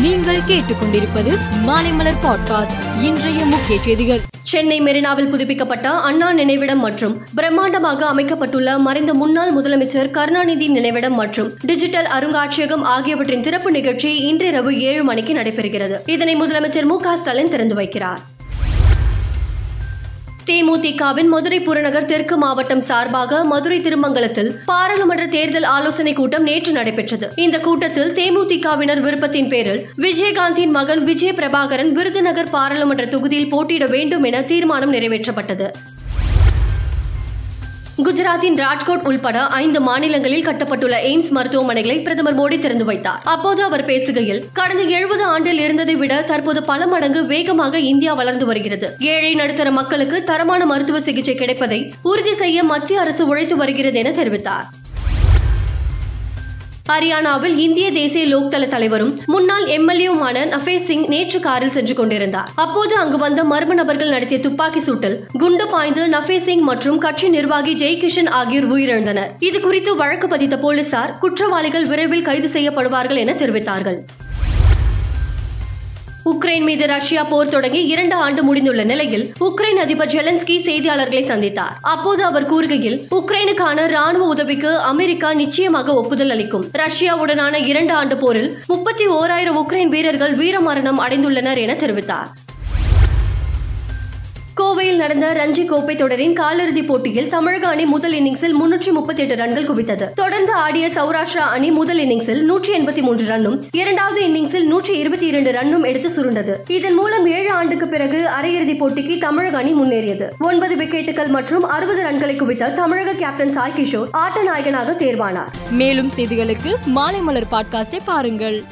[0.00, 3.02] நீங்கள் கேட்டுக்கொண்டிருப்பது மாலைமலர் பாட்காஸ்ட்.
[3.02, 4.20] இன்றைய முக்கிய செய்திகள்.
[4.42, 12.06] சென்னை மெரினாவில் புதுப்பிக்கப்பட்ட அண்ணா நினைவிடம் மற்றும் பிரம்மாண்டமாக அமைக்கப்பட்டுள்ள மறைந்த முன்னாள் முதலமைச்சர் கருணாநிதி நினைவிடம் மற்றும் டிஜிட்டல்
[12.06, 16.08] அருங்காட்சியகம் ஆகியவற்றின் திறப்பு நிகழ்ச்சி இன்றிரவு ஏழு மணிக்கு நடைபெறுகிறது.
[16.08, 18.18] இதனை முதலமைச்சர் மு க ஸ்டாலின் திறந்து வைக்கிறார்.
[20.48, 27.28] தேமுதிகவின் மதுரை புறநகர் தெற்கு மாவட்டம் சார்பாக மதுரை திருமங்கலத்தில் பாராளுமன்ற தேர்தல் ஆலோசனை கூட்டம் நேற்று நடைபெற்றது.
[27.34, 34.42] இந்த கூட்டத்தில் தேமுதிகவினர் விருப்பத்தின் பேரில் விஜயகாந்தின் மகன் விஜய் பிரபாகரன் விருதுநகர் பாராளுமன்ற தொகுதியில் போட்டியிட வேண்டும் என
[34.42, 35.68] தீர்மானம் நிறைவேற்றப்பட்டது.
[38.04, 43.22] குஜராத்தின் ராஜ்கோட் உள்பட ஐந்து மாநிலங்களில் கட்டப்பட்டுள்ள எய்ம்ஸ் மருத்துவமனைகளை பிரதமர் மோடி திறந்து வைத்தார்.
[43.24, 48.96] அப்போது அவர் பேசுகையில் கடந்த எழுபது ஆண்டில் இருந்ததை விட தற்போது பல மடங்கு வேகமாக இந்தியா வளர்ந்து வருகிறது.
[49.14, 54.68] ஏழை நடுத்தர மக்களுக்கு தரமான மருத்துவ சிகிச்சை கிடைப்பதை உறுதி செய்ய மத்திய அரசு உழைத்து வருகிறது என தெரிவித்தார்.
[56.88, 62.50] ஹரியானாவில் இந்திய தேசிய லோக்தள தலைவரும் முன்னாள் எம்எல்ஏவுமான நஃபே சிங் நேற்று காரில் சென்று கொண்டிருந்தார்.
[62.64, 67.74] அப்போது அங்கு வந்த மர்ம நபர்கள் நடத்திய துப்பாக்கி சூட்டில் குண்டு பாய்ந்து நஃபே சிங் மற்றும் கட்சி நிர்வாகி
[67.82, 69.32] ஜெய்கிஷன் ஆகியோர் உயிரிழந்தனர்.
[69.48, 73.98] இது குறித்து வழக்கு பதித்த போலீசார் குற்றவாளிகள் விரைவில் கைது செய்யப்படுவார்கள் என தெரிவித்தார்கள்.
[76.30, 81.74] உக்ரைன் மீது ரஷ்யா போர் தொடங்கி இரண்டு ஆண்டு முடிந்துள்ள நிலையில் உக்ரைன் அதிபர் ஜெலன்ஸ்கி செய்தியாளர்களை சந்தித்தார்.
[81.80, 86.64] அப்போது அவர் கூறுகையில் உக்ரைனுக்கான ராணுவ உதவிக்கு அமெரிக்கா நிச்சயமாக ஒப்புதல் அளிக்கும்.
[86.78, 92.28] ரஷ்யாவுடனான இரண்டு ஆண்டு போரில் முப்பத்தி ஓராயிரம் உக்ரைன் வீரர்கள் வீரமரணம் அடைந்துள்ளனர் என தெரிவித்தார்.
[94.76, 99.68] கோவையில் நடந்த ரஞ்சி கோப்பை தொடரின் காலிறுதி போட்டியில் தமிழக அணி முதல் இன்னிங்ஸில் முன்னூற்றி முப்பத்தி எட்டு ரன்கள்
[99.68, 100.12] குவித்தது.
[100.14, 105.50] தொடர்ந்து ஆடிய சௌராஷ்டிரா அணி முதல் இன்னிங்ஸில் நூற்றி எண்பத்தி மூன்று ரன்னும் இரண்டாவது இன்னிங்ஸில் நூற்றி இருபத்தி இரண்டு
[105.50, 106.70] ரன்னும் எடுத்து சுருண்டது.
[106.70, 110.28] இதன் மூலம் ஏழு ஆண்டுக்கு பிறகு அரையிறுதி போட்டிக்கு தமிழக அணி முன்னேறியது.
[110.38, 115.52] ஒன்பது விக்கெட்டுகள் மற்றும் அறுபது ரன்களை குவித்த தமிழக கேப்டன் சாய் கிஷோர் ஆட்ட நாயகனாக தேர்வானார்.
[115.70, 118.62] மேலும் செய்திகளுக்கு மாலை மலர் பாட்காஸ்டை பாருங்கள்.